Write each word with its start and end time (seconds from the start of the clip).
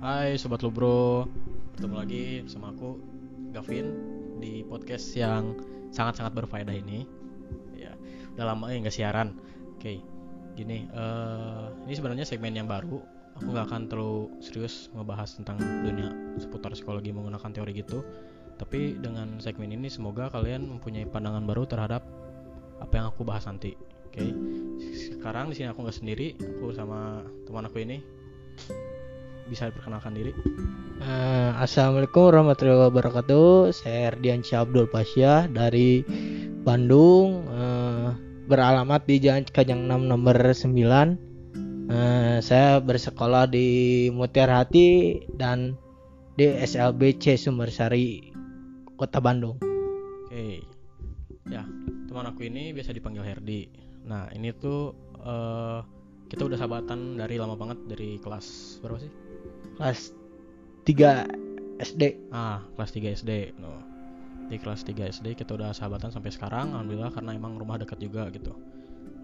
Hai 0.00 0.40
Sobat 0.40 0.64
Lubro 0.64 1.28
Bertemu 1.76 1.92
lagi 2.00 2.40
bersama 2.40 2.72
aku 2.72 2.96
Gavin 3.52 3.92
Di 4.40 4.64
podcast 4.64 5.12
yang 5.12 5.52
sangat-sangat 5.92 6.40
berfaedah 6.40 6.72
ini. 6.72 7.04
Ya, 7.76 7.92
udah 8.32 8.48
lama 8.48 8.72
ya 8.72 8.80
nggak 8.80 8.96
siaran. 8.96 9.36
Oke, 9.76 10.00
gini 10.56 10.88
eh, 10.88 11.66
Ini 11.84 11.92
sebenarnya 11.92 12.24
segmen 12.24 12.56
yang 12.56 12.64
baru. 12.64 12.96
Aku 13.36 13.52
nggak 13.52 13.68
akan 13.68 13.92
terlalu 13.92 14.32
serius 14.40 14.88
ngebahas 14.96 15.36
tentang 15.36 15.60
dunia 15.60 16.16
seputar 16.40 16.72
psikologi 16.72 17.12
menggunakan 17.12 17.52
teori 17.52 17.84
gitu. 17.84 18.00
Tapi 18.56 18.96
dengan 19.04 19.36
segmen 19.36 19.68
ini 19.68 19.92
semoga 19.92 20.32
kalian 20.32 20.64
mempunyai 20.64 21.04
pandangan 21.12 21.44
baru 21.44 21.68
terhadap 21.68 22.08
apa 22.80 22.92
yang 22.96 23.12
aku 23.12 23.20
bahas 23.28 23.44
nanti. 23.44 23.76
Oke, 24.08 24.32
sekarang 24.96 25.52
di 25.52 25.60
sini 25.60 25.68
aku 25.68 25.84
nggak 25.84 25.98
sendiri, 26.00 26.40
aku 26.40 26.72
sama 26.72 27.20
teman 27.44 27.68
aku 27.68 27.84
ini 27.84 28.00
bisa 29.50 29.66
diperkenalkan 29.66 30.14
diri. 30.14 30.30
Eh, 31.02 31.50
Assalamualaikum 31.58 32.30
warahmatullahi 32.30 32.86
wabarakatuh. 32.86 33.74
Saya 33.74 34.14
Erdian 34.14 34.46
Abdul 34.46 34.86
Pasya 34.86 35.50
dari 35.50 36.06
Bandung. 36.62 37.50
eh, 37.50 38.08
beralamat 38.46 39.06
di 39.06 39.22
Jalan 39.22 39.46
Kajang 39.46 39.90
6 39.90 40.06
nomor 40.06 40.38
9. 40.54 41.18
Eh, 41.90 42.38
saya 42.38 42.78
bersekolah 42.78 43.50
di 43.50 44.06
Mutiara 44.14 44.62
Hati 44.62 45.18
dan 45.34 45.74
di 46.38 46.46
SLBC 46.46 47.34
Sumbersari, 47.34 48.30
Kota 48.94 49.18
Bandung. 49.18 49.58
Oke, 50.26 50.62
ya 51.50 51.66
teman 52.06 52.26
aku 52.30 52.46
ini 52.46 52.70
biasa 52.70 52.94
dipanggil 52.94 53.26
Herdi. 53.26 53.66
Nah 54.06 54.30
ini 54.34 54.54
tuh 54.54 54.94
eh, 55.18 55.78
kita 56.30 56.46
udah 56.46 56.58
sahabatan 56.58 57.18
dari 57.18 57.34
lama 57.38 57.58
banget 57.58 57.78
dari 57.90 58.18
kelas 58.22 58.78
berapa 58.82 59.02
sih? 59.02 59.29
Kelas 59.80 60.12
3 60.84 61.80
SD. 61.80 62.28
Ah 62.28 62.60
kelas 62.76 62.92
3 62.92 63.16
SD. 63.16 63.56
No. 63.56 63.80
Di 64.52 64.60
kelas 64.60 64.84
3 64.84 65.08
SD 65.08 65.32
kita 65.40 65.56
udah 65.56 65.72
sahabatan 65.72 66.12
sampai 66.12 66.28
sekarang. 66.28 66.76
Alhamdulillah 66.76 67.08
karena 67.16 67.32
emang 67.32 67.56
rumah 67.56 67.80
dekat 67.80 67.96
juga 67.96 68.28
gitu. 68.28 68.52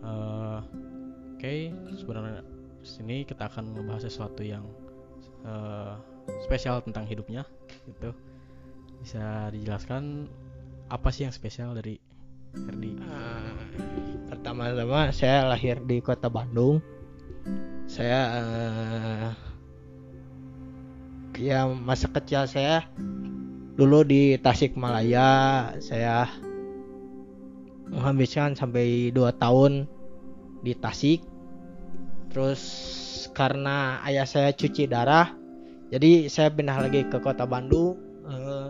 Eh, 0.01 0.61
Oke, 1.37 1.69
sebenarnya 2.01 2.41
sini 2.81 3.29
kita 3.29 3.53
akan 3.53 3.77
membahas 3.77 4.09
sesuatu 4.09 4.41
yang 4.41 4.65
eh, 5.45 5.93
spesial 6.49 6.81
tentang 6.81 7.05
hidupnya 7.05 7.45
gitu. 7.85 8.17
Bisa 9.05 9.53
dijelaskan 9.53 10.25
apa 10.89 11.13
sih 11.13 11.29
yang 11.29 11.37
spesial 11.37 11.77
dari 11.77 12.01
Herdi? 12.57 12.97
Eh, 12.97 13.53
Pertama-tama 14.33 15.13
saya 15.13 15.45
lahir 15.53 15.85
di 15.85 16.01
Kota 16.01 16.33
Bandung. 16.33 16.81
Saya 17.85 18.21
eh, 18.41 19.29
ya 21.39 21.69
masa 21.69 22.09
kecil 22.11 22.49
saya. 22.49 22.85
Dulu 23.77 24.09
di 24.09 24.41
Tasikmalaya 24.41 25.29
saya 25.85 26.25
menghabiskan 27.93 28.57
sampai 28.57 29.13
2 29.13 29.37
tahun 29.37 29.85
di 30.65 30.73
Tasik. 30.73 31.21
Terus 32.33 32.63
karena 33.37 34.01
ayah 34.09 34.25
saya 34.25 34.53
cuci 34.53 34.89
darah 34.89 35.29
jadi 35.93 36.27
saya 36.33 36.49
pindah 36.49 36.89
lagi 36.89 37.05
ke 37.05 37.21
kota 37.21 37.45
Bandung 37.45 38.07
Eh, 38.27 38.69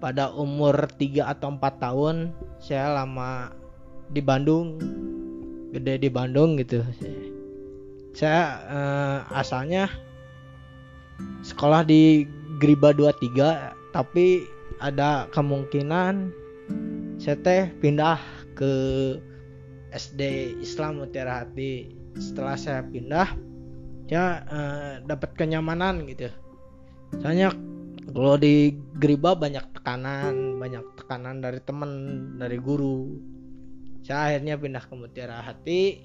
pada 0.00 0.32
umur 0.32 0.88
3 0.96 1.28
atau 1.28 1.52
4 1.52 1.84
tahun 1.84 2.16
saya 2.62 2.96
lama 3.02 3.52
di 4.08 4.24
Bandung 4.24 4.80
gede 5.74 6.00
di 6.00 6.08
Bandung 6.08 6.56
gitu. 6.56 6.80
Saya 8.16 8.42
eh, 8.72 9.18
asalnya 9.36 9.92
sekolah 11.42 11.86
di 11.86 12.26
Griba 12.58 12.90
23 12.90 13.94
tapi 13.94 14.46
ada 14.78 15.26
kemungkinan 15.34 16.30
saya 17.18 17.66
pindah 17.82 18.18
ke 18.54 18.72
SD 19.90 20.54
Islam 20.62 21.02
Mutiara 21.02 21.42
Hati. 21.42 21.94
Setelah 22.18 22.54
saya 22.58 22.80
pindah 22.86 23.34
ya 24.10 24.42
eh, 24.46 24.92
dapat 25.06 25.34
kenyamanan 25.34 26.06
gitu. 26.06 26.30
Soalnya 27.18 27.54
kalau 28.10 28.38
di 28.38 28.74
Griba 28.98 29.34
banyak 29.34 29.66
tekanan 29.74 30.58
banyak 30.58 30.82
tekanan 30.98 31.42
dari 31.42 31.58
teman 31.62 31.90
dari 32.38 32.58
guru. 32.58 33.18
Saya 34.06 34.34
akhirnya 34.34 34.58
pindah 34.58 34.84
ke 34.86 34.94
Mutiara 34.94 35.42
Hati. 35.42 36.02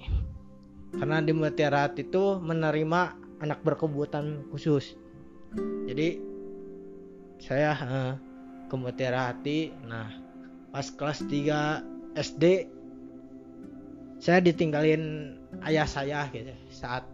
Karena 0.94 1.18
di 1.22 1.34
Mutiara 1.34 1.90
Hati 1.90 2.06
itu 2.06 2.38
menerima 2.38 3.00
anak 3.42 3.66
berkebutuhan 3.66 4.46
khusus 4.54 4.94
jadi 5.88 6.08
saya 7.38 7.70
eh, 7.76 8.12
ke 8.70 8.74
Mutiara 8.74 9.30
Hati 9.32 9.70
nah 9.84 10.08
pas 10.74 10.86
kelas 10.90 11.22
3 11.26 12.18
SD 12.18 12.44
saya 14.18 14.40
ditinggalin 14.40 15.36
ayah 15.66 15.86
saya 15.86 16.26
gitu 16.32 16.54
saat 16.72 17.04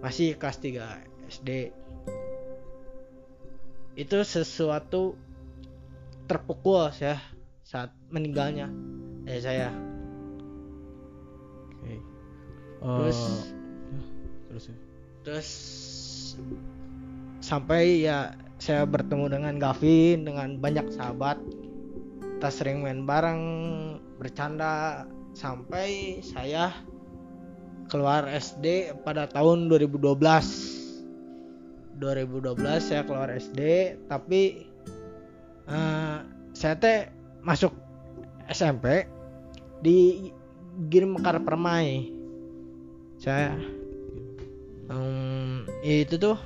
masih 0.00 0.38
kelas 0.38 0.58
3 0.60 0.80
SD 1.28 1.50
itu 3.92 4.18
sesuatu 4.24 5.18
terpukul 6.24 6.88
saya 6.96 7.20
saat 7.66 7.92
meninggalnya 8.08 8.72
ayah 9.28 9.42
saya 9.42 9.68
Oke. 11.82 11.98
Terus- 12.82 13.52
Eh, 13.92 13.94
ya, 13.94 14.02
terus 14.48 14.64
ya. 14.70 14.76
terus 15.22 15.48
sampai 17.52 18.08
ya 18.08 18.32
saya 18.56 18.88
bertemu 18.88 19.28
dengan 19.28 19.60
Gavin 19.60 20.24
dengan 20.24 20.56
banyak 20.56 20.88
sahabat. 20.96 21.36
Kita 22.40 22.48
sering 22.48 22.80
main 22.80 23.04
bareng 23.04 23.44
bercanda 24.16 25.04
sampai 25.36 26.16
saya 26.24 26.72
keluar 27.92 28.24
SD 28.24 28.96
pada 29.04 29.28
tahun 29.28 29.68
2012 29.68 30.16
2012 32.00 32.56
saya 32.80 33.04
keluar 33.04 33.28
SD 33.28 33.60
tapi 34.08 34.64
eh, 35.68 36.16
saya 36.56 36.74
teh 36.80 37.12
masuk 37.44 37.76
SMP 38.48 39.04
di 39.84 40.32
Giri 40.88 41.04
Mekar 41.04 41.36
Permai. 41.44 42.08
Saya 43.20 43.54
em, 44.88 45.68
itu 45.84 46.16
tuh 46.16 46.40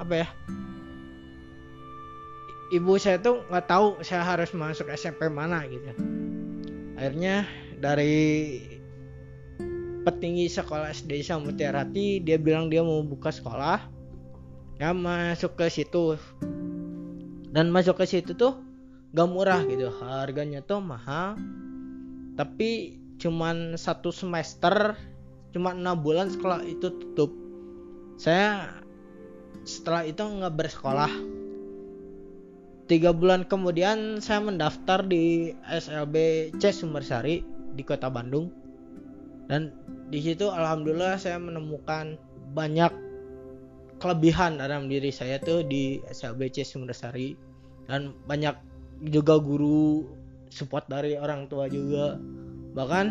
apa 0.00 0.14
ya? 0.24 0.28
Ibu 2.74 2.98
saya 2.98 3.20
tuh 3.22 3.44
nggak 3.46 3.66
tahu 3.70 3.86
saya 4.02 4.24
harus 4.26 4.50
masuk 4.56 4.90
SMP 4.90 5.30
mana 5.30 5.62
gitu. 5.68 5.94
Akhirnya 6.98 7.46
dari 7.78 8.58
petinggi 10.04 10.52
sekolah 10.52 10.92
SD 10.92 11.24
Mutiara 11.40 11.82
Hati 11.82 12.20
dia 12.20 12.36
bilang 12.36 12.68
dia 12.68 12.84
mau 12.84 13.00
buka 13.00 13.32
sekolah. 13.32 13.80
Ya 14.76 14.90
masuk 14.90 15.56
ke 15.56 15.70
situ. 15.70 16.18
Dan 17.54 17.70
masuk 17.70 18.02
ke 18.02 18.04
situ 18.10 18.34
tuh 18.34 18.58
gak 19.14 19.30
murah 19.30 19.62
gitu. 19.64 19.88
Harganya 20.02 20.60
tuh 20.60 20.82
mahal. 20.82 21.38
Tapi 22.34 22.98
cuman 23.22 23.78
satu 23.78 24.10
semester 24.10 24.98
cuma 25.54 25.70
enam 25.70 25.94
bulan 26.02 26.28
sekolah 26.34 26.66
itu 26.66 26.90
tutup. 26.90 27.30
Saya 28.18 28.74
setelah 29.64 30.04
itu 30.04 30.20
nggak 30.20 30.54
bersekolah. 30.54 31.12
Tiga 32.84 33.16
bulan 33.16 33.48
kemudian 33.48 34.20
saya 34.20 34.44
mendaftar 34.44 35.00
di 35.08 35.56
SLB 35.64 36.52
C 36.60 36.68
Sumbersari 36.68 37.40
di 37.72 37.82
kota 37.82 38.12
Bandung. 38.12 38.52
Dan 39.48 39.72
di 40.12 40.20
situ 40.20 40.52
alhamdulillah 40.52 41.16
saya 41.16 41.40
menemukan 41.40 42.20
banyak 42.52 42.92
kelebihan 43.96 44.60
dalam 44.60 44.88
diri 44.92 45.08
saya 45.08 45.40
tuh 45.40 45.64
di 45.64 46.04
SLBC 46.12 46.68
Sumbersari 46.68 47.32
dan 47.88 48.12
banyak 48.28 48.52
juga 49.08 49.40
guru 49.40 50.04
support 50.52 50.84
dari 50.92 51.16
orang 51.16 51.48
tua 51.48 51.72
juga. 51.72 52.20
Bahkan 52.76 53.06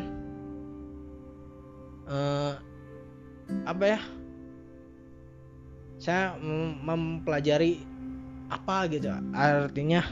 eh, 2.14 2.54
apa 3.66 3.84
ya 3.84 4.00
saya 6.04 6.36
mem- 6.36 6.84
mempelajari 6.84 7.80
apa 8.52 8.92
gitu. 8.92 9.08
Artinya 9.32 10.04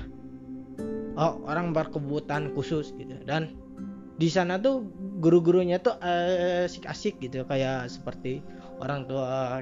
oh 1.19 1.43
orang 1.43 1.75
berkebutuhan 1.75 2.55
khusus 2.55 2.95
gitu. 2.95 3.19
Dan 3.27 3.59
di 4.15 4.31
sana 4.31 4.55
tuh 4.55 4.87
guru-gurunya 5.19 5.83
tuh 5.83 5.99
asik-asik 5.99 7.19
gitu. 7.19 7.43
Kayak 7.43 7.91
seperti 7.91 8.39
orang 8.79 9.03
tua 9.03 9.59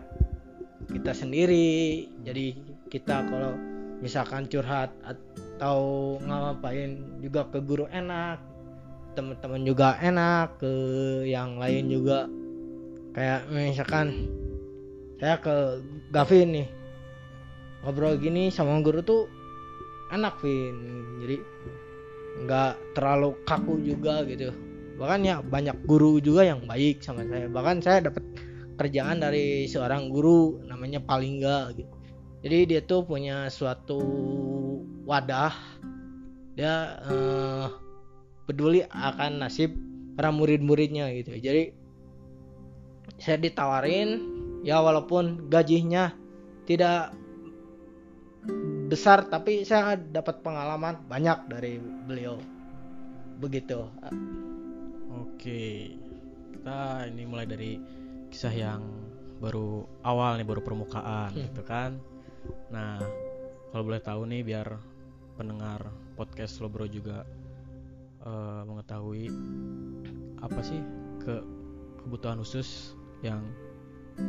kita 0.94 1.18
sendiri. 1.18 2.06
Jadi 2.22 2.78
kita 2.94 3.26
kalau 3.26 3.58
misalkan 4.06 4.46
curhat 4.46 4.94
atau 5.02 6.16
ngapain 6.22 7.20
juga 7.26 7.50
ke 7.50 7.60
guru 7.60 7.90
enak 7.90 8.38
teman-teman 9.18 9.66
juga 9.66 9.98
enak 10.00 10.62
ke 10.62 10.72
yang 11.26 11.58
lain 11.58 11.90
juga. 11.90 12.30
Kayak 13.18 13.50
misalkan 13.50 14.30
saya 15.20 15.36
ke 15.38 15.84
Gavin 16.16 16.50
nih. 16.56 16.68
Ngobrol 17.84 18.20
gini 18.20 18.52
sama 18.52 18.80
guru 18.80 19.04
tuh 19.04 19.28
enak 20.16 20.40
Vin. 20.40 20.76
Jadi 21.24 21.38
nggak 22.48 22.96
terlalu 22.96 23.36
kaku 23.44 23.84
juga 23.84 24.24
gitu. 24.26 24.56
Bahkan 25.00 25.20
ya 25.24 25.40
banyak 25.44 25.88
guru 25.88 26.20
juga 26.20 26.48
yang 26.48 26.64
baik 26.64 27.04
sama 27.04 27.28
saya. 27.28 27.48
Bahkan 27.52 27.78
saya 27.84 28.12
dapat 28.12 28.24
kerjaan 28.80 29.20
dari 29.20 29.68
seorang 29.68 30.08
guru 30.08 30.64
namanya 30.68 31.04
Palingga 31.04 31.76
gitu. 31.76 31.92
Jadi 32.40 32.58
dia 32.72 32.82
tuh 32.84 33.04
punya 33.04 33.52
suatu 33.52 34.00
wadah. 35.04 35.52
Dia 36.56 37.00
eh, 37.08 37.68
peduli 38.48 38.84
akan 38.88 39.44
nasib 39.44 39.76
para 40.16 40.32
murid-muridnya 40.32 41.12
gitu. 41.16 41.36
Jadi 41.36 41.76
saya 43.20 43.36
ditawarin 43.40 44.39
ya 44.66 44.80
walaupun 44.84 45.48
gajinya 45.48 46.12
tidak 46.68 47.12
besar 48.90 49.30
tapi 49.30 49.62
saya 49.64 49.94
dapat 50.00 50.42
pengalaman 50.42 50.98
banyak 51.06 51.38
dari 51.48 51.78
beliau 51.80 52.40
begitu 53.40 53.86
Oke, 55.10 55.96
kita 56.54 57.08
ini 57.10 57.24
mulai 57.24 57.48
dari 57.48 57.80
kisah 58.28 58.52
yang 58.52 58.84
baru 59.40 59.88
awal 60.04 60.36
nih, 60.38 60.46
baru 60.46 60.62
permukaan 60.62 61.32
Hmm. 61.32 61.48
gitu 61.48 61.64
kan. 61.64 61.96
Nah, 62.70 63.00
kalau 63.72 63.84
boleh 63.88 64.04
tahu 64.04 64.28
nih 64.28 64.44
biar 64.44 64.78
pendengar 65.34 65.88
podcast 66.14 66.60
Lobro 66.60 66.86
juga 66.86 67.24
eh, 68.20 68.62
mengetahui 68.68 69.32
apa 70.44 70.60
sih 70.60 70.84
ke 71.24 71.40
kebutuhan 72.04 72.44
khusus 72.44 72.94
yang 73.24 73.40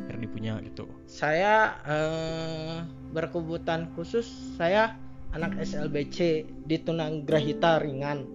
Herdi 0.09 0.27
punya 0.31 0.59
gitu. 0.65 0.89
saya 1.07 1.79
eh, 1.87 2.85
berkebutuhan 3.13 3.91
khusus 3.95 4.27
saya 4.57 4.97
anak 5.35 5.59
SLBC 5.63 6.47
di 6.67 6.77
tunagrahita 6.83 7.83
ringan. 7.83 8.27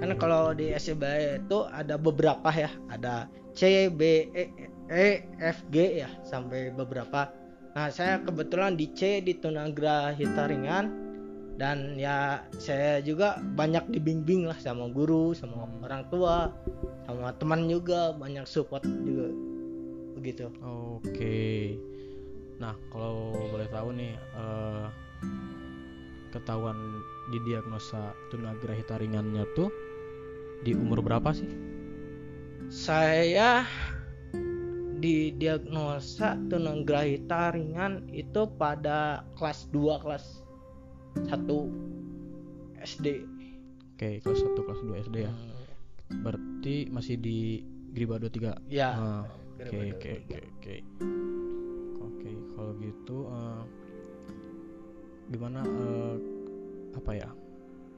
Kan 0.00 0.10
kalau 0.18 0.56
di 0.56 0.72
SLB 0.72 1.04
itu 1.46 1.58
ada 1.68 2.00
beberapa 2.00 2.50
ya. 2.50 2.70
Ada 2.90 3.28
C 3.52 3.92
B 3.92 4.32
E, 4.32 4.44
E 4.88 5.06
F 5.38 5.62
G 5.70 6.02
ya 6.02 6.10
sampai 6.24 6.72
beberapa. 6.72 7.30
Nah 7.76 7.88
saya 7.92 8.20
kebetulan 8.24 8.76
di 8.76 8.90
C 8.92 9.20
di 9.20 9.36
tunagrahita 9.36 10.48
ringan. 10.48 10.86
Dan 11.52 12.00
ya 12.00 12.40
saya 12.56 13.04
juga 13.04 13.36
banyak 13.38 13.92
dibimbing 13.92 14.48
lah 14.48 14.56
sama 14.56 14.88
guru 14.88 15.36
sama 15.36 15.68
orang 15.84 16.08
tua 16.08 16.48
sama 17.04 17.28
teman 17.36 17.68
juga 17.68 18.16
banyak 18.16 18.48
support 18.48 18.82
juga 19.04 19.28
begitu 20.22 20.46
Oke. 20.62 21.74
Nah, 22.62 22.78
kalau 22.94 23.34
boleh 23.50 23.66
tahu 23.68 23.90
nih 23.90 24.14
eh, 24.14 24.86
ketahuan 26.30 26.78
didiagnosa 27.34 28.14
tunagrahita 28.30 29.02
ringannya 29.02 29.42
tuh 29.52 29.68
di 30.62 30.72
umur 30.72 31.02
berapa 31.02 31.34
sih? 31.34 31.50
saya 32.72 33.68
didiagnosa 34.96 36.40
tunagrahita 36.48 37.52
ringan 37.52 38.06
itu 38.08 38.48
pada 38.56 39.26
kelas 39.36 39.68
2 39.74 39.98
kelas 40.00 40.24
1 41.28 41.44
SD 42.80 43.06
Oke, 43.92 44.24
kelas 44.24 44.40
1 44.40 44.56
kelas 44.56 44.80
2 44.88 45.04
SD 45.04 45.16
ya. 45.20 45.30
Hmm, 45.30 46.22
Berarti 46.24 46.88
masih 46.88 47.20
di 47.20 47.60
Griba 47.92 48.16
23. 48.16 48.56
ya 48.72 48.96
Griba 48.96 49.41
Oke, 49.62 49.78
23. 49.78 49.94
oke, 49.94 50.10
oke, 50.18 50.38
oke. 50.42 50.76
Oke, 52.02 52.30
kalau 52.52 52.72
gitu 52.78 53.16
eh, 53.30 53.62
gimana 55.30 55.60
eh, 55.62 56.16
apa 56.92 57.12
ya? 57.14 57.30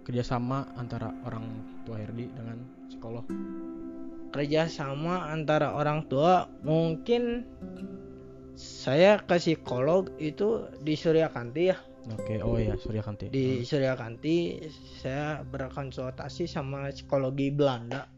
Kerjasama 0.05 0.69
antara 0.76 1.08
orang 1.25 1.44
tua 1.82 1.96
Herdi 1.96 2.28
dengan 2.28 2.58
psikolog. 2.88 3.25
kerja 4.34 4.66
sama 4.66 5.31
antara 5.31 5.78
orang 5.78 6.11
tua 6.11 6.50
mungkin 6.66 7.46
saya 8.58 9.22
ke 9.22 9.38
psikolog 9.38 10.11
itu 10.19 10.66
di 10.82 10.99
Suryakanti 10.99 11.62
ya 11.70 11.78
Oke, 12.05 12.37
oh 12.43 12.58
iya, 12.61 12.75
Surya 12.76 13.00
Kanti. 13.00 13.31
di 13.32 13.62
Suryakanti 13.64 14.61
saya 15.00 15.40
berkonsultasi 15.40 16.44
sama 16.44 16.90
psikologi 16.93 17.49
Belanda 17.55 18.11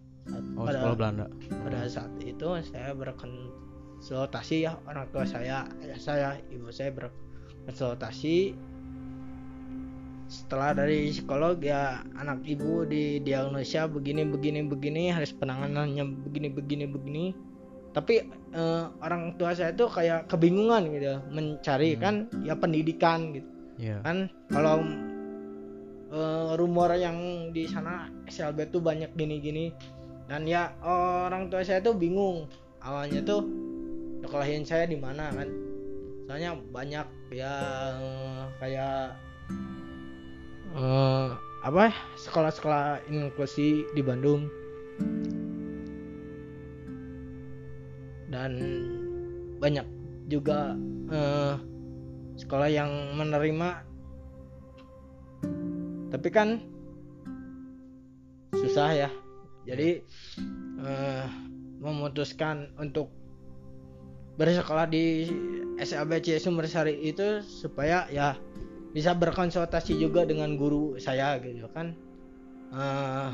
Oh, 0.56 0.64
pada 0.64 0.78
sekolah 0.82 0.96
Belanda. 0.96 1.26
pada 1.62 1.80
saat 1.86 2.10
itu 2.18 2.48
saya 2.64 2.90
berkonsultasi 2.92 4.56
ya 4.64 4.74
orang 4.84 5.06
tua 5.08 5.22
saya 5.22 5.62
ayah 5.80 5.98
saya 5.98 6.28
ibu 6.50 6.66
saya 6.68 6.90
berkonsultasi 6.90 8.56
setelah 10.26 10.74
dari 10.74 11.14
psikolog 11.14 11.62
ya 11.62 12.02
anak 12.18 12.42
ibu 12.42 12.82
di 12.82 13.22
diagnosa 13.22 13.86
begini 13.86 14.26
begini 14.26 14.66
begini 14.66 15.14
harus 15.14 15.30
penanganannya 15.30 16.02
begini 16.26 16.48
begini 16.50 16.84
begini 16.84 17.24
tapi 17.94 18.26
eh, 18.52 18.84
orang 18.98 19.38
tua 19.38 19.54
saya 19.54 19.70
tuh 19.70 19.86
kayak 19.86 20.26
kebingungan 20.26 20.90
gitu 20.90 21.22
mencari 21.30 21.94
Hmm. 21.94 22.02
kan 22.02 22.14
ya 22.42 22.58
pendidikan 22.58 23.30
gitu 23.32 23.46
Iya. 23.78 24.02
kan 24.02 24.26
kalau 24.50 24.82
eh, 26.10 26.50
rumor 26.58 26.90
yang 26.92 27.16
di 27.50 27.70
sana 27.70 28.10
SLB 28.26 28.66
tuh 28.68 28.82
banyak 28.82 29.14
gini-gini 29.14 29.70
dan 30.26 30.42
ya 30.42 30.74
orang 30.82 31.46
tua 31.46 31.62
saya 31.62 31.78
tuh 31.78 31.94
bingung. 31.94 32.50
Awalnya 32.82 33.22
tuh 33.22 33.46
sekolahin 34.22 34.66
saya 34.66 34.90
di 34.90 34.98
mana 34.98 35.30
kan? 35.30 35.46
Soalnya 36.26 36.58
banyak 36.74 37.06
yang 37.30 37.98
kayak 38.58 39.14
eh, 40.74 41.28
apa 41.62 41.94
sekolah-sekolah 42.26 43.06
inklusi 43.06 43.86
di 43.94 44.02
Bandung. 44.02 44.50
Dan 48.26 48.52
banyak 49.62 49.86
juga 50.26 50.74
eh, 51.14 51.54
sekolah 52.34 52.66
yang 52.66 52.90
menerima. 53.14 53.86
Tapi 56.10 56.28
kan 56.34 56.58
susah 58.50 59.06
ya 59.06 59.10
jadi 59.66 60.00
eh, 60.80 61.26
memutuskan 61.82 62.72
untuk 62.80 63.12
bersekolah 64.40 64.88
di 64.88 65.28
SLBC 65.76 66.40
Sumbersari 66.40 66.96
itu 67.04 67.44
supaya 67.44 68.08
ya 68.08 68.38
bisa 68.96 69.12
berkonsultasi 69.12 70.00
juga 70.00 70.24
dengan 70.24 70.56
guru 70.56 70.96
saya 70.96 71.36
gitu 71.42 71.68
kan 71.74 71.92
Eh, 72.66 73.30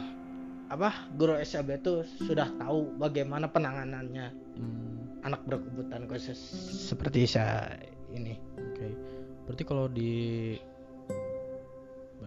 apa 0.69 1.09
guru 1.17 1.41
SLB 1.41 1.81
itu 1.81 2.05
sudah 2.21 2.49
tahu 2.61 2.97
bagaimana 3.01 3.49
penanganannya 3.49 4.45
Hmm, 4.53 5.25
anak 5.25 5.49
berkebutuhan 5.49 6.05
khusus 6.05 6.37
seperti 6.93 7.25
saya 7.25 7.73
ini 8.13 8.37
Oke. 8.61 8.93
Berarti 9.49 9.63
kalau 9.65 9.89
di 9.89 10.13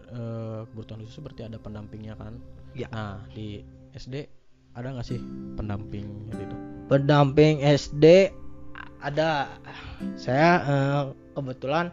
eh, 0.09 0.61
kebutuhan 0.73 1.05
khusus 1.05 1.21
berarti 1.21 1.45
ada 1.45 1.61
pendampingnya 1.61 2.17
kan? 2.17 2.41
Ya. 2.73 2.89
Nah, 2.89 3.21
di 3.29 3.61
SD 3.95 4.27
ada 4.75 4.91
nggak 4.91 5.07
sih 5.07 5.19
pendamping 5.55 6.03
itu? 6.29 6.55
pendamping 6.85 7.63
SD 7.63 8.29
ada 8.99 9.47
saya 10.15 10.49
eh, 10.61 11.03
kebetulan 11.31 11.89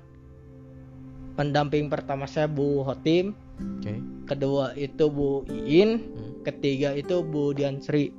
pendamping 1.34 1.88
pertama 1.88 2.26
saya 2.26 2.44
Bu 2.44 2.82
Hotim 2.82 3.32
Oke. 3.78 3.94
kedua 4.26 4.74
itu 4.74 5.06
Bu 5.06 5.46
Iin 5.48 5.90
Hmm. 6.12 6.32
ketiga 6.42 6.92
itu 6.92 7.22
Bu 7.22 7.54
Diansri 7.54 8.10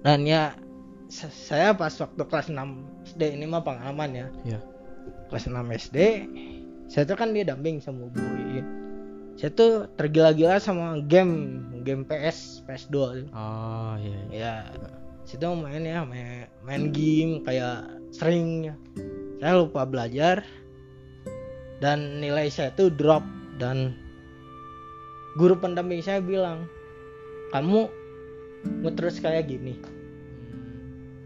dan 0.00 0.22
ya 0.22 0.54
sa- 1.08 1.28
saya 1.28 1.74
pas 1.74 1.90
waktu 1.92 2.22
kelas 2.22 2.48
6 2.48 2.78
SD 3.04 3.34
ini 3.34 3.44
mah 3.44 3.60
pengalaman 3.60 4.10
ya 4.14 4.26
Iya. 4.46 4.60
kelas 5.28 5.44
6 5.46 5.66
SD 5.68 5.96
saya 6.86 7.04
tuh 7.04 7.16
kan 7.16 7.34
dia 7.34 7.42
damping 7.42 7.82
sama 7.82 8.06
Bu 8.06 8.22
Iin 8.22 8.66
saya 9.38 9.54
tuh 9.54 9.86
tergila-gila 9.94 10.58
sama 10.58 10.98
game 11.06 11.62
game 11.86 12.02
PS 12.02 12.66
PS2 12.66 12.90
tuh. 12.90 13.28
Ah, 13.30 13.94
iya. 14.02 14.18
iya. 14.34 14.54
ya 14.74 14.86
situ 15.28 15.46
main 15.54 15.84
ya 15.84 16.02
main, 16.08 16.48
main 16.64 16.88
game 16.90 17.44
kayak 17.46 17.86
sering 18.10 18.72
ya. 18.72 18.74
saya 19.38 19.62
lupa 19.62 19.84
belajar 19.84 20.42
dan 21.78 22.18
nilai 22.18 22.50
saya 22.50 22.74
tuh 22.74 22.90
drop 22.90 23.22
dan 23.62 23.94
guru 25.38 25.54
pendamping 25.54 26.02
saya 26.02 26.18
bilang 26.18 26.66
kamu 27.54 27.86
mau 28.82 28.90
terus 28.96 29.22
kayak 29.22 29.52
gini 29.52 29.78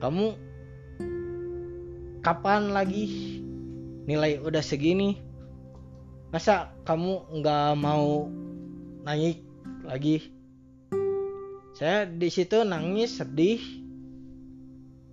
kamu 0.02 0.36
kapan 2.26 2.74
lagi 2.74 3.38
nilai 4.04 4.42
udah 4.42 4.60
segini 4.60 5.16
masa 6.32 6.72
kamu 6.88 7.28
nggak 7.38 7.68
mau 7.76 8.26
naik 9.04 9.44
lagi 9.84 10.32
saya 11.76 12.08
di 12.08 12.28
situ 12.32 12.64
nangis 12.64 13.20
sedih 13.20 13.60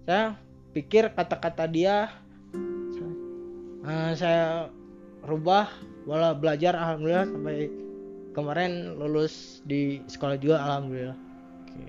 saya 0.08 0.40
pikir 0.72 1.12
kata-kata 1.14 1.68
dia 1.68 2.10
Eh, 3.80 4.14
saya 4.14 4.70
rubah 5.26 5.66
bola 6.06 6.36
belajar 6.38 6.78
alhamdulillah 6.78 7.26
sampai 7.26 7.72
kemarin 8.38 8.94
lulus 9.02 9.66
di 9.66 10.04
sekolah 10.06 10.38
juga 10.38 10.62
alhamdulillah 10.62 11.18
Oke, 11.66 11.88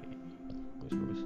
bagus 0.80 0.92
bagus. 0.96 1.20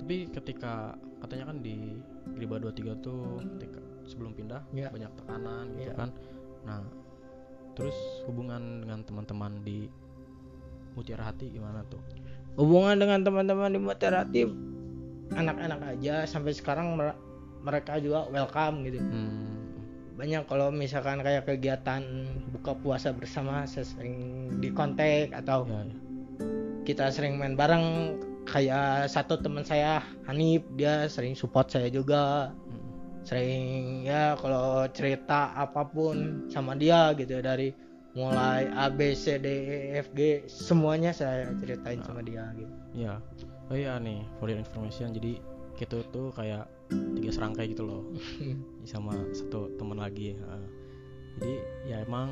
Tapi 0.00 0.16
ketika 0.30 0.94
katanya 1.20 1.52
kan 1.52 1.60
di 1.60 2.00
Griba 2.32 2.56
23 2.62 2.96
tuh 3.04 3.44
ketika 3.58 3.82
sebelum 4.08 4.32
pindah 4.32 4.62
Ya. 4.72 4.88
banyak 4.88 5.10
tekanan 5.20 5.66
gitu 5.76 5.92
Ya. 5.92 5.94
kan. 5.98 6.08
Nah, 6.64 6.80
terus 7.80 7.96
hubungan 8.28 8.84
dengan 8.84 9.00
teman-teman 9.08 9.64
di 9.64 9.88
Mutiara 10.92 11.32
Hati 11.32 11.48
gimana 11.48 11.80
tuh? 11.88 12.00
hubungan 12.60 12.98
dengan 13.00 13.24
teman-teman 13.24 13.72
di 13.72 13.80
Mutarati 13.80 14.42
anak-anak 15.32 15.96
aja 15.96 16.26
sampai 16.28 16.52
sekarang 16.52 16.92
mer- 16.98 17.16
mereka 17.64 17.96
juga 18.02 18.26
welcome 18.28 18.84
gitu 18.84 19.00
Hmm, 19.00 19.64
banyak 20.18 20.44
kalau 20.44 20.68
misalkan 20.68 21.24
kayak 21.24 21.46
kegiatan 21.48 22.02
buka 22.52 22.76
puasa 22.76 23.14
bersama 23.16 23.64
saya 23.64 23.86
sering 23.88 24.48
di 24.60 24.68
kontak 24.74 25.32
atau 25.32 25.64
ya, 25.64 25.86
ya. 25.86 25.96
kita 26.84 27.04
sering 27.14 27.38
main 27.40 27.54
bareng 27.56 28.18
kayak 28.44 29.06
satu 29.06 29.38
teman 29.38 29.62
saya 29.62 30.02
Hanif 30.26 30.66
dia 30.74 31.06
sering 31.06 31.38
support 31.38 31.70
saya 31.70 31.86
juga. 31.88 32.50
Sering 33.24 34.02
ya 34.06 34.34
kalau 34.40 34.88
cerita 34.90 35.52
apa 35.52 35.84
pun 35.86 36.48
sama 36.48 36.74
dia 36.74 37.12
gitu 37.14 37.40
dari 37.44 37.72
mulai 38.16 38.66
A 38.74 38.90
B 38.90 39.14
C 39.14 39.38
D 39.38 39.46
E 39.46 39.78
F 40.02 40.10
G 40.16 40.46
semuanya 40.50 41.14
saya 41.14 41.46
ceritain 41.60 42.02
sama 42.02 42.24
dia 42.24 42.50
gitu 42.58 42.72
Ya, 42.90 43.22
oh 43.70 43.76
iya 43.78 44.02
nih 44.02 44.26
for 44.42 44.50
your 44.50 44.58
information 44.58 45.14
jadi 45.14 45.38
kita 45.78 46.02
tuh 46.10 46.34
kayak 46.34 46.66
tiga 46.90 47.30
serangkai 47.32 47.70
gitu 47.72 47.86
loh 47.86 48.02
sama 48.90 49.14
satu 49.32 49.70
teman 49.78 50.02
lagi. 50.02 50.36
Jadi 51.38 51.54
ya 51.88 52.02
emang 52.04 52.28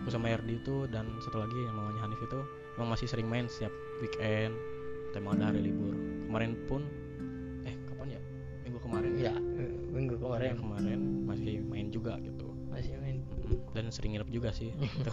aku 0.00 0.08
sama 0.14 0.30
RD 0.32 0.62
itu 0.62 0.86
dan 0.88 1.10
satu 1.20 1.42
lagi 1.42 1.58
yang 1.58 1.74
namanya 1.74 2.06
Hanif 2.06 2.22
itu 2.22 2.40
emang 2.78 2.94
masih 2.94 3.06
sering 3.10 3.28
main 3.28 3.50
setiap 3.50 3.74
weekend 4.00 4.54
atau 5.10 5.18
emang 5.20 5.42
ada 5.42 5.52
hari 5.52 5.68
libur. 5.68 5.92
Kemarin 6.30 6.54
pun 6.70 6.86
kemarin 8.92 9.12
ya 9.16 9.32
minggu 9.88 10.14
kemarin 10.20 10.52
Minggu 10.52 10.62
kemarin 10.62 11.00
masih 11.24 11.54
main 11.64 11.88
juga 11.88 12.20
gitu. 12.20 12.48
masih 12.68 12.92
main 13.00 13.16
dan 13.72 13.88
sering 13.88 14.12
nginep 14.12 14.28
juga 14.30 14.52
sih 14.52 14.68
gitu. 15.00 15.12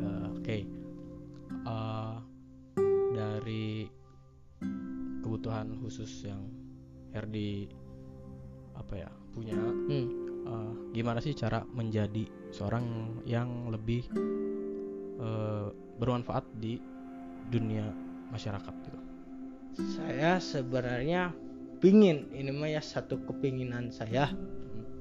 Eh, 0.00 0.26
Oke, 0.36 0.56
Eh, 1.64 2.14
dari 3.14 3.88
kebutuhan 5.22 5.80
khusus 5.80 6.28
yang 6.28 6.44
Herdi 7.10 7.70
apa 8.74 8.94
ya 8.98 9.10
punya, 9.32 9.54
Hmm. 9.56 10.06
eh, 10.44 10.72
gimana 10.92 11.18
sih 11.18 11.32
cara 11.32 11.64
menjadi 11.66 12.28
seorang 12.50 12.84
yang 13.24 13.72
lebih 13.72 14.04
eh, 15.16 15.68
bermanfaat 15.96 16.44
di 16.54 16.76
dunia 17.48 17.86
masyarakat 18.28 18.74
gitu? 18.82 18.98
saya 19.74 20.36
sebenarnya 20.36 21.30
pingin 21.78 22.30
ini 22.34 22.50
mah 22.50 22.70
ya 22.70 22.82
satu 22.82 23.18
kepinginan 23.26 23.90
saya. 23.94 24.30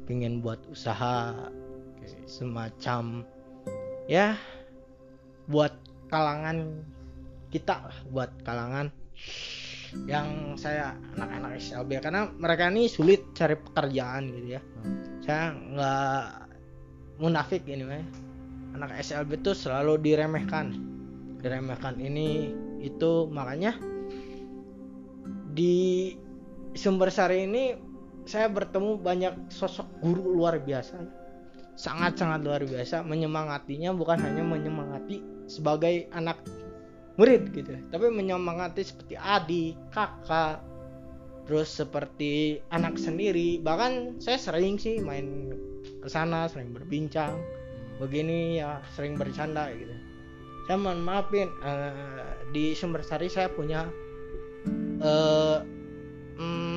Pingin 0.03 0.43
buat 0.43 0.59
usaha 0.67 1.31
semacam 2.27 3.23
ya 4.11 4.35
buat 5.47 5.71
kalangan 6.11 6.83
kita 7.51 7.87
lah, 7.87 7.97
buat 8.09 8.31
kalangan 8.43 8.91
yang 10.09 10.57
saya 10.57 10.97
anak-anak 11.13 11.61
SLB 11.61 12.01
karena 12.01 12.25
mereka 12.33 12.65
ini 12.73 12.89
sulit 12.89 13.21
cari 13.37 13.53
pekerjaan 13.53 14.33
gitu 14.33 14.57
ya. 14.57 14.61
Hmm. 14.61 14.99
saya 15.23 15.43
nggak 15.53 16.25
munafik 17.21 17.63
ini 17.69 17.83
mah 17.85 18.01
ya. 18.01 18.07
anak 18.73 18.89
SLB 19.05 19.45
tuh 19.45 19.53
selalu 19.53 20.01
diremehkan. 20.01 20.73
Diremehkan 21.39 22.01
ini 22.01 22.49
itu 22.81 23.29
makanya 23.29 23.77
di 25.53 26.11
sumber 26.73 27.09
sari 27.13 27.45
ini 27.45 27.77
saya 28.23 28.47
bertemu 28.47 28.99
banyak 28.99 29.33
sosok 29.51 29.87
guru 29.99 30.37
luar 30.37 30.59
biasa. 30.61 30.99
Sangat-sangat 31.73 32.45
luar 32.45 32.61
biasa 32.63 33.01
menyemangatinya 33.01 33.97
bukan 33.97 34.21
hanya 34.21 34.45
menyemangati 34.45 35.21
sebagai 35.49 36.05
anak 36.13 36.37
murid 37.13 37.53
gitu 37.53 37.77
tapi 37.93 38.09
menyemangati 38.09 38.81
seperti 38.81 39.13
adik 39.13 39.77
kakak 39.93 40.61
terus 41.43 41.69
seperti 41.69 42.63
anak 42.71 42.95
sendiri. 42.95 43.59
Bahkan 43.59 44.23
saya 44.23 44.39
sering 44.39 44.79
sih 44.79 45.01
main 45.03 45.51
ke 45.99 46.07
sana 46.07 46.47
sering 46.47 46.71
berbincang. 46.71 47.35
Begini 47.99 48.61
ya 48.61 48.79
sering 48.95 49.19
bercanda 49.19 49.69
gitu. 49.73 49.93
Saya 50.69 50.77
mohon 50.79 51.03
maafin 51.03 51.51
eh, 51.61 52.23
di 52.55 52.71
sumber 52.71 53.03
sari 53.03 53.27
saya 53.27 53.51
punya 53.51 53.83
eh, 55.03 55.57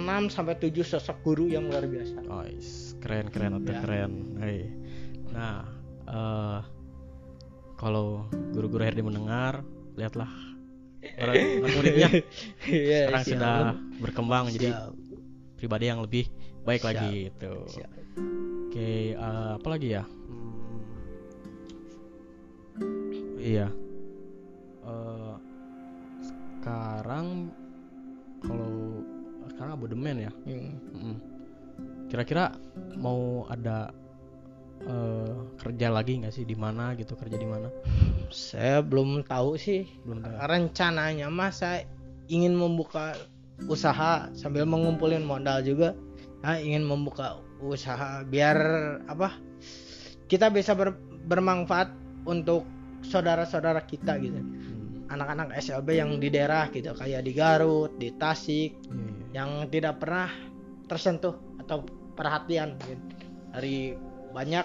6 0.06 0.30
sampai 0.30 0.54
7 0.54 0.70
sosok 0.86 1.16
guru 1.20 1.44
yang 1.46 1.66
luar 1.66 1.82
biasa 1.84 2.22
Nice, 2.22 2.94
keren 2.98 3.26
keren 3.26 3.58
atau 3.58 3.74
Ya. 3.74 3.80
keren. 3.82 4.12
Hei. 4.38 4.70
Nah, 5.28 5.66
eh 6.06 6.60
kalau 7.76 8.24
guru-guru 8.54 8.80
Herdi 8.80 9.02
mendengar, 9.02 9.60
lihatlah 9.92 10.30
orang 11.18 11.34
muridnya 11.60 12.08
Iya, 12.66 13.10
sekarang 13.12 13.22
siap. 13.22 13.34
sudah 13.36 13.56
berkembang 13.98 14.44
jadi 14.48 14.68
Siap, 14.72 14.90
pribadi 15.54 15.84
yang 15.86 16.00
lebih 16.00 16.24
baik 16.62 16.80
Siap. 16.80 16.88
lagi 16.88 17.10
itu. 17.28 17.52
siap. 17.68 17.90
Oke, 18.66 18.90
eh, 19.12 19.50
apa 19.54 19.68
lagi 19.68 19.88
ya? 19.92 20.04
Hmm, 20.06 20.80
iya. 23.38 23.66
Abodemen 29.86 30.26
ya. 30.26 30.32
Hmm. 30.42 30.74
Mm-mm. 30.92 31.16
Kira-kira 32.10 32.54
mau 32.98 33.46
ada 33.46 33.94
eh, 34.82 35.32
kerja 35.56 35.88
lagi 35.88 36.18
nggak 36.18 36.34
sih 36.34 36.42
di 36.42 36.54
mana 36.54 36.92
gitu 36.94 37.14
kerja 37.14 37.38
di 37.38 37.46
mana? 37.46 37.70
saya 38.26 38.82
belum 38.82 39.22
tahu 39.22 39.54
sih 39.54 39.86
Belum 40.02 40.18
tahu. 40.18 40.34
rencananya 40.42 41.30
mah 41.30 41.54
saya 41.54 41.86
ingin 42.26 42.58
membuka 42.58 43.14
usaha 43.70 44.26
sambil 44.34 44.66
mengumpulin 44.66 45.22
modal 45.22 45.62
juga 45.62 45.94
saya 46.42 46.58
ingin 46.58 46.82
membuka 46.82 47.38
usaha 47.62 48.26
biar 48.26 48.58
apa 49.06 49.38
kita 50.26 50.50
bisa 50.50 50.74
ber- 50.74 50.98
bermanfaat 51.24 51.94
untuk 52.26 52.66
saudara-saudara 53.02 53.86
kita 53.86 54.18
gitu 54.18 54.42
Hmm, 54.42 55.06
anak-anak 55.08 55.54
SLB 55.56 55.88
yang 55.96 56.18
di 56.18 56.26
daerah 56.26 56.66
gitu 56.68 56.90
kayak 56.92 57.22
di 57.22 57.30
Garut 57.30 57.94
di 57.96 58.10
Tasik 58.12 58.74
iya. 58.74 59.05
Yang 59.36 59.68
tidak 59.68 60.00
pernah 60.00 60.32
tersentuh 60.88 61.36
atau 61.60 61.84
perhatian 62.16 62.80
gitu, 62.88 63.04
dari 63.52 63.92
banyak 64.32 64.64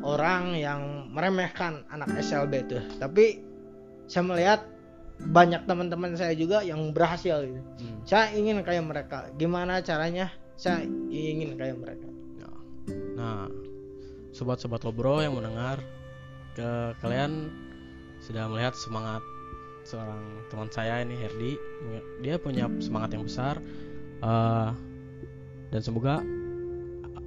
orang 0.00 0.56
yang 0.56 1.12
meremehkan 1.12 1.84
anak 1.92 2.08
SLB 2.16 2.64
itu. 2.64 2.80
Tapi 2.96 3.44
saya 4.08 4.24
melihat 4.24 4.60
banyak 5.20 5.68
teman-teman 5.68 6.16
saya 6.16 6.32
juga 6.32 6.64
yang 6.64 6.96
berhasil 6.96 7.44
gitu. 7.44 7.60
Hmm, 7.60 8.00
saya 8.08 8.32
ingin 8.32 8.64
kayak 8.64 8.80
mereka. 8.88 9.28
Gimana 9.36 9.84
caranya? 9.84 10.32
Saya 10.56 10.80
ingin 11.12 11.60
kayak 11.60 11.76
mereka. 11.76 12.08
Ya. 12.40 12.48
Nah, 13.20 13.44
sobat-sobat 14.32 14.80
Lobro 14.88 15.20
yang 15.20 15.36
mendengar 15.36 15.76
ke 16.56 16.96
kalian 17.04 17.52
sudah 18.24 18.48
melihat 18.48 18.72
semangat 18.76 19.20
seorang 19.90 20.20
teman 20.46 20.70
saya 20.70 21.02
ini 21.02 21.18
Herdi. 21.18 21.52
Dia 22.22 22.38
punya 22.38 22.70
semangat 22.78 23.10
yang 23.12 23.26
besar 23.26 23.58
eh, 24.22 24.70
dan 25.70 25.80
semoga 25.82 26.22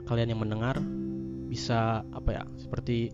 kalian 0.04 0.32
yang 0.32 0.42
mendengar 0.42 0.80
bisa 1.48 2.02
apa 2.12 2.30
ya 2.34 2.44
seperti 2.58 3.12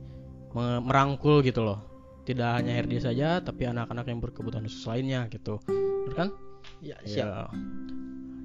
me- 0.53 0.81
merangkul 0.81 1.41
gitu 1.41 1.65
loh. 1.65 1.81
Tidak 2.23 2.61
hanya 2.61 2.77
Herdi 2.77 3.01
saja, 3.01 3.41
tapi 3.41 3.65
anak-anak 3.65 4.05
yang 4.05 4.21
berkebutuhan 4.21 4.61
khusus 4.63 4.85
lainnya 4.85 5.25
gitu. 5.27 5.57
Bener 5.65 6.13
kan? 6.13 6.29
ya 6.79 6.93
siap 7.01 7.49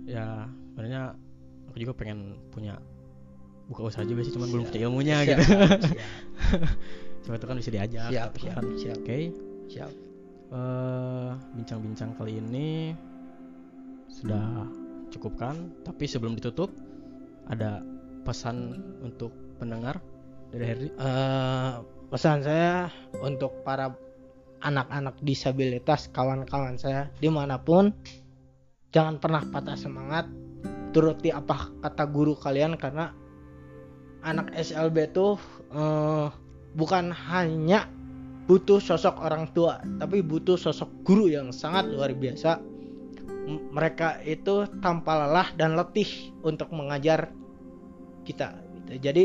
Ya, 0.06 0.23
ya 0.23 0.26
sebenarnya 0.73 1.02
aku 1.68 1.76
juga 1.76 1.92
pengen 1.92 2.38
punya 2.49 2.78
buka 3.66 3.92
usaha 3.92 4.04
juga 4.04 4.25
sih, 4.25 4.32
cuman 4.32 4.49
belum 4.49 4.64
punya 4.68 4.80
ilmunya 4.84 5.16
siap, 5.20 5.28
gitu. 5.37 5.42
siap 5.92 6.11
Coba 7.25 7.34
itu 7.37 7.46
kan 7.49 7.56
bisa 7.56 7.70
diajak. 7.73 8.08
siap 8.08 8.30
gitu 8.32 8.44
siap 8.44 8.54
kan. 8.56 8.64
siap 8.76 8.96
Oke, 9.00 9.18
siap 9.68 9.90
eh, 10.52 11.30
bincang-bincang 11.56 12.16
kali 12.18 12.40
ini 12.40 12.92
sudah 14.10 14.68
cukupkan. 15.14 15.72
Tapi 15.86 16.04
sebelum 16.04 16.36
ditutup, 16.36 16.72
ada 17.48 17.84
pesan 18.24 18.80
untuk 19.04 19.30
pendengar 19.60 20.00
dari 20.50 20.64
Herdi. 20.64 20.88
Eh, 20.90 21.72
pesan 22.08 22.44
saya 22.44 22.88
untuk 23.20 23.64
para 23.66 23.94
anak-anak 24.64 25.20
disabilitas 25.20 26.08
kawan-kawan 26.08 26.80
saya 26.80 27.12
di 27.20 27.28
mana 27.28 27.60
pun 27.60 27.92
jangan 28.96 29.20
pernah 29.20 29.44
patah 29.44 29.76
semangat 29.76 30.24
turuti 30.96 31.28
apa 31.28 31.74
kata 31.84 32.08
guru 32.08 32.32
kalian 32.38 32.80
karena 32.80 33.12
anak 34.24 34.54
SLB 34.56 35.12
tuh 35.12 35.36
eh, 35.68 36.26
bukan 36.74 37.12
hanya 37.12 37.92
butuh 38.44 38.78
sosok 38.78 39.16
orang 39.18 39.48
tua, 39.52 39.80
tapi 39.96 40.20
butuh 40.20 40.56
sosok 40.56 40.90
guru 41.02 41.32
yang 41.32 41.48
sangat 41.50 41.88
luar 41.88 42.12
biasa. 42.12 42.60
Mereka 43.46 44.24
itu 44.24 44.64
tanpa 44.80 45.24
lelah 45.24 45.52
dan 45.56 45.76
letih 45.76 46.08
untuk 46.40 46.72
mengajar 46.72 47.28
kita. 48.24 48.56
gitu. 48.80 48.92
Jadi 49.04 49.24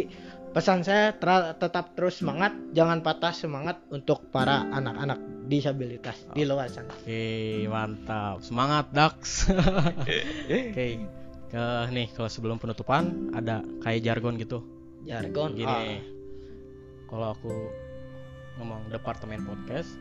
pesan 0.51 0.83
saya 0.83 1.15
tra- 1.15 1.55
tetap 1.55 1.95
terus 1.95 2.19
semangat, 2.19 2.51
jangan 2.71 2.99
patah 2.99 3.31
semangat 3.31 3.79
untuk 3.91 4.27
para 4.27 4.67
anak-anak 4.71 5.19
disabilitas 5.47 6.19
di 6.31 6.43
luar 6.43 6.67
sana. 6.67 6.91
Oke, 6.91 7.63
mantap. 7.65 8.43
Semangat, 8.43 8.91
Dax. 8.91 9.47
Oke. 10.03 10.99
Ke 11.49 11.63
nih 11.89 12.07
kalau 12.13 12.29
sebelum 12.29 12.61
penutupan 12.61 13.33
ada 13.33 13.63
kayak 13.81 14.03
jargon 14.05 14.37
gitu. 14.37 14.61
Jargon. 15.01 15.55
Gini. 15.55 15.65
ah, 15.65 15.97
Kalau 17.09 17.33
aku 17.33 17.51
ngomong 18.59 18.91
departemen 18.91 19.41
podcast, 19.47 19.95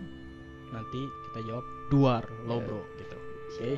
nanti 0.74 1.00
kita 1.30 1.40
jawab 1.46 1.66
duar 1.88 2.22
lo 2.44 2.58
bro 2.60 2.82
gitu. 2.98 3.16
Oke. 3.48 3.72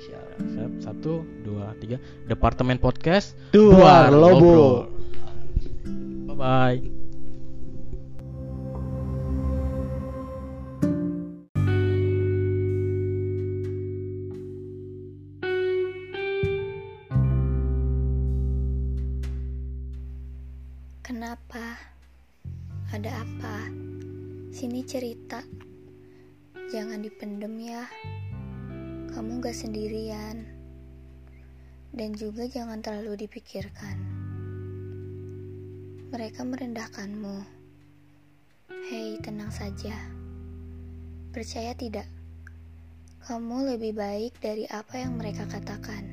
siap. 0.00 0.36
Siap. 0.40 0.72
Satu, 0.80 1.24
dua, 1.44 1.76
tiga. 1.76 2.00
Departemen 2.24 2.80
podcast 2.80 3.36
Duar 3.52 4.08
lo, 4.08 4.30
bro. 4.40 4.68
Bye 6.28 6.36
bye. 6.36 6.99
Apa? 23.50 23.66
Sini 24.54 24.86
cerita. 24.86 25.42
Jangan 26.70 27.02
dipendem 27.02 27.50
ya. 27.58 27.82
Kamu 29.10 29.42
gak 29.42 29.58
sendirian. 29.58 30.46
Dan 31.90 32.14
juga 32.14 32.46
jangan 32.46 32.78
terlalu 32.78 33.26
dipikirkan. 33.26 33.98
Mereka 36.14 36.46
merendahkanmu. 36.46 37.42
Hei, 38.86 39.18
tenang 39.18 39.50
saja. 39.50 39.98
Percaya 41.34 41.74
tidak? 41.74 42.06
Kamu 43.26 43.74
lebih 43.74 43.98
baik 43.98 44.38
dari 44.38 44.70
apa 44.70 45.02
yang 45.02 45.18
mereka 45.18 45.50
katakan. 45.50 46.06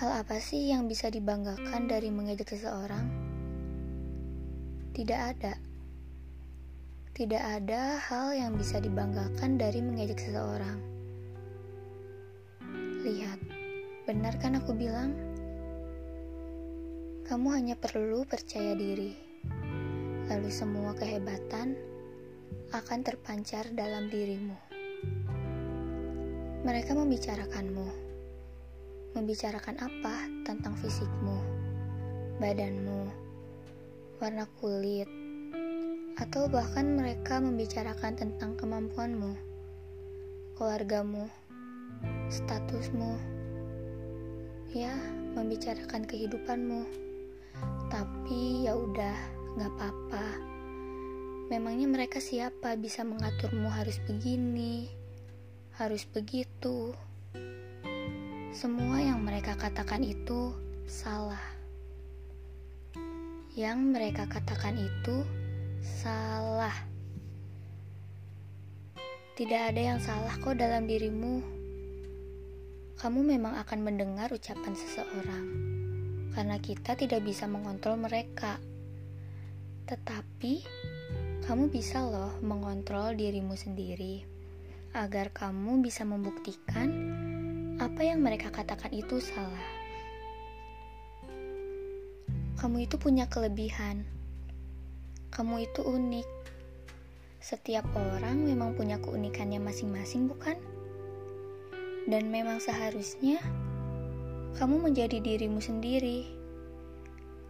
Hal 0.00 0.24
apa 0.24 0.40
sih 0.40 0.72
yang 0.72 0.88
bisa 0.88 1.12
dibanggakan 1.12 1.92
dari 1.92 2.08
mengejek 2.08 2.56
seseorang? 2.56 3.04
Tidak 4.96 5.20
ada. 5.20 5.73
Tidak 7.14 7.38
ada 7.38 8.02
hal 8.10 8.34
yang 8.34 8.58
bisa 8.58 8.82
dibanggakan 8.82 9.54
dari 9.54 9.78
mengejek 9.78 10.18
seseorang. 10.18 10.82
Lihat, 13.06 13.38
benar 14.02 14.34
kan 14.42 14.58
aku 14.58 14.74
bilang? 14.74 15.14
Kamu 17.22 17.54
hanya 17.54 17.78
perlu 17.78 18.26
percaya 18.26 18.74
diri. 18.74 19.14
Lalu 20.26 20.50
semua 20.50 20.90
kehebatan 20.98 21.78
akan 22.74 23.00
terpancar 23.06 23.70
dalam 23.70 24.10
dirimu. 24.10 24.58
Mereka 26.66 26.98
membicarakanmu. 26.98 27.88
Membicarakan 29.14 29.86
apa 29.86 30.26
tentang 30.42 30.74
fisikmu, 30.82 31.38
badanmu, 32.42 33.06
warna 34.18 34.50
kulit, 34.58 35.23
atau 36.14 36.46
bahkan 36.46 36.94
mereka 36.94 37.42
membicarakan 37.42 38.14
tentang 38.14 38.54
kemampuanmu, 38.54 39.34
keluargamu, 40.54 41.26
statusmu, 42.30 43.18
ya, 44.70 44.94
membicarakan 45.34 46.06
kehidupanmu. 46.06 46.86
Tapi 47.90 48.66
ya 48.66 48.78
udah, 48.78 49.16
nggak 49.58 49.70
apa-apa. 49.74 50.26
Memangnya 51.50 51.90
mereka 51.90 52.22
siapa 52.22 52.78
bisa 52.78 53.02
mengaturmu 53.02 53.66
harus 53.66 53.98
begini, 54.06 54.86
harus 55.74 56.06
begitu. 56.06 56.94
Semua 58.54 59.02
yang 59.02 59.18
mereka 59.26 59.58
katakan 59.58 60.06
itu 60.06 60.54
salah. 60.86 61.42
Yang 63.54 63.78
mereka 63.82 64.26
katakan 64.26 64.78
itu 64.78 65.26
salah. 65.84 66.72
Tidak 69.36 69.62
ada 69.68 69.80
yang 69.92 70.00
salah 70.00 70.32
kok 70.40 70.56
dalam 70.56 70.88
dirimu. 70.88 71.44
Kamu 72.96 73.20
memang 73.20 73.60
akan 73.60 73.80
mendengar 73.84 74.32
ucapan 74.32 74.72
seseorang, 74.72 75.46
karena 76.32 76.56
kita 76.62 76.96
tidak 76.96 77.20
bisa 77.20 77.44
mengontrol 77.44 78.00
mereka. 78.00 78.56
Tetapi, 79.84 80.64
kamu 81.44 81.68
bisa 81.68 82.00
loh 82.00 82.32
mengontrol 82.40 83.12
dirimu 83.12 83.52
sendiri, 83.52 84.24
agar 84.96 85.34
kamu 85.34 85.84
bisa 85.84 86.08
membuktikan 86.08 86.88
apa 87.76 88.00
yang 88.06 88.24
mereka 88.24 88.48
katakan 88.54 88.94
itu 88.94 89.20
salah. 89.20 89.68
Kamu 92.56 92.88
itu 92.88 92.96
punya 92.96 93.28
kelebihan. 93.28 94.06
Kamu 95.34 95.66
itu 95.66 95.82
unik. 95.82 96.28
Setiap 97.42 97.82
orang 97.90 98.46
memang 98.46 98.78
punya 98.78 99.02
keunikannya 99.02 99.58
masing-masing, 99.58 100.30
bukan? 100.30 100.54
Dan 102.06 102.30
memang 102.30 102.62
seharusnya 102.62 103.42
kamu 104.54 104.78
menjadi 104.78 105.18
dirimu 105.18 105.58
sendiri. 105.58 106.30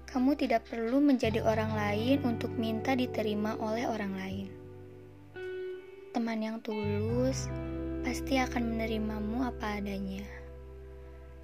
Kamu 0.08 0.32
tidak 0.32 0.64
perlu 0.64 0.96
menjadi 0.96 1.44
orang 1.44 1.76
lain 1.76 2.24
untuk 2.24 2.56
minta 2.56 2.96
diterima 2.96 3.60
oleh 3.60 3.84
orang 3.84 4.16
lain. 4.16 4.48
Teman 6.16 6.40
yang 6.40 6.64
tulus 6.64 7.52
pasti 8.00 8.40
akan 8.40 8.64
menerimamu 8.64 9.44
apa 9.44 9.76
adanya. 9.76 10.24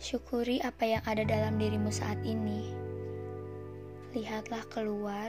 Syukuri 0.01 0.65
apa 0.65 0.89
yang 0.89 1.05
ada 1.05 1.21
dalam 1.21 1.61
dirimu 1.61 1.93
saat 1.93 2.17
ini. 2.25 2.73
Lihatlah 4.17 4.65
keluar, 4.73 5.29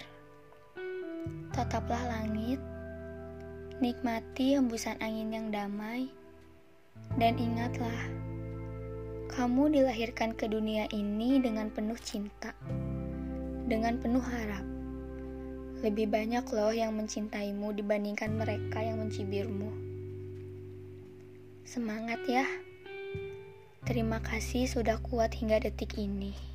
tataplah 1.51 2.01
langit, 2.07 2.57
nikmati 3.81 4.55
hembusan 4.55 4.95
angin 5.01 5.33
yang 5.33 5.47
damai, 5.51 6.07
dan 7.19 7.35
ingatlah, 7.35 7.99
kamu 9.31 9.79
dilahirkan 9.79 10.35
ke 10.35 10.47
dunia 10.47 10.85
ini 10.91 11.39
dengan 11.39 11.71
penuh 11.71 11.97
cinta, 11.99 12.51
dengan 13.67 13.99
penuh 13.99 14.23
harap. 14.23 14.63
Lebih 15.81 16.13
banyak 16.13 16.45
loh 16.53 16.69
yang 16.69 16.93
mencintaimu 16.93 17.73
dibandingkan 17.73 18.37
mereka 18.37 18.85
yang 18.85 19.01
mencibirmu. 19.01 19.71
Semangat 21.65 22.21
ya. 22.29 22.45
Terima 23.87 24.21
kasih 24.21 24.69
sudah 24.69 25.01
kuat 25.01 25.33
hingga 25.33 25.57
detik 25.57 25.97
ini. 25.97 26.50